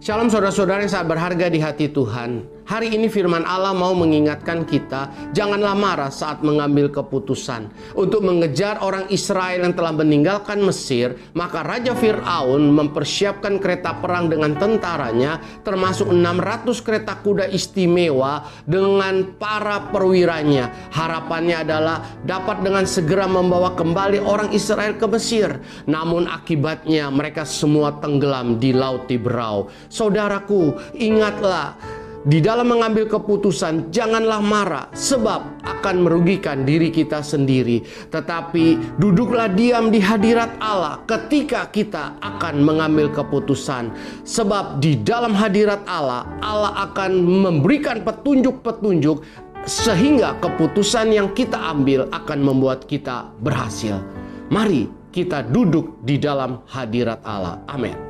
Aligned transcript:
Shalom 0.00 0.32
saudara-saudara 0.32 0.80
yang 0.80 0.88
sangat 0.88 1.12
berharga 1.12 1.52
di 1.52 1.60
hati 1.60 1.92
Tuhan. 1.92 2.59
Hari 2.70 2.94
ini 2.94 3.10
firman 3.10 3.42
Allah 3.50 3.74
mau 3.74 3.90
mengingatkan 3.98 4.62
kita, 4.62 5.10
janganlah 5.34 5.74
marah 5.74 6.06
saat 6.06 6.38
mengambil 6.46 6.86
keputusan. 6.86 7.66
Untuk 7.98 8.22
mengejar 8.22 8.78
orang 8.78 9.10
Israel 9.10 9.66
yang 9.66 9.74
telah 9.74 9.90
meninggalkan 9.90 10.62
Mesir, 10.62 11.18
maka 11.34 11.66
Raja 11.66 11.98
Fir'aun 11.98 12.70
mempersiapkan 12.70 13.58
kereta 13.58 13.98
perang 13.98 14.30
dengan 14.30 14.54
tentaranya, 14.54 15.42
termasuk 15.66 16.14
600 16.14 16.86
kereta 16.86 17.18
kuda 17.18 17.50
istimewa 17.50 18.46
dengan 18.62 19.34
para 19.34 19.90
perwiranya. 19.90 20.70
Harapannya 20.94 21.66
adalah 21.66 22.06
dapat 22.22 22.62
dengan 22.62 22.86
segera 22.86 23.26
membawa 23.26 23.74
kembali 23.74 24.22
orang 24.22 24.54
Israel 24.54 24.94
ke 24.94 25.10
Mesir. 25.10 25.58
Namun 25.90 26.30
akibatnya 26.30 27.10
mereka 27.10 27.42
semua 27.42 27.98
tenggelam 27.98 28.62
di 28.62 28.70
Laut 28.70 29.10
Tiberau. 29.10 29.66
Saudaraku, 29.90 30.78
ingatlah 30.94 31.98
di 32.20 32.44
dalam 32.44 32.68
mengambil 32.68 33.08
keputusan, 33.08 33.88
janganlah 33.88 34.44
marah, 34.44 34.86
sebab 34.92 35.64
akan 35.64 36.04
merugikan 36.04 36.68
diri 36.68 36.92
kita 36.92 37.24
sendiri. 37.24 37.80
Tetapi 38.12 38.96
duduklah 39.00 39.48
diam 39.48 39.88
di 39.88 40.04
hadirat 40.04 40.60
Allah 40.60 41.00
ketika 41.08 41.72
kita 41.72 42.20
akan 42.20 42.60
mengambil 42.60 43.08
keputusan, 43.08 43.88
sebab 44.28 44.84
di 44.84 45.00
dalam 45.00 45.32
hadirat 45.32 45.80
Allah, 45.88 46.28
Allah 46.44 46.92
akan 46.92 47.24
memberikan 47.24 48.04
petunjuk-petunjuk 48.04 49.24
sehingga 49.64 50.36
keputusan 50.40 51.12
yang 51.12 51.32
kita 51.32 51.56
ambil 51.56 52.08
akan 52.12 52.38
membuat 52.40 52.84
kita 52.84 53.32
berhasil. 53.40 54.00
Mari 54.52 54.88
kita 55.08 55.44
duduk 55.44 56.00
di 56.04 56.20
dalam 56.20 56.64
hadirat 56.68 57.24
Allah. 57.24 57.60
Amin. 57.64 58.09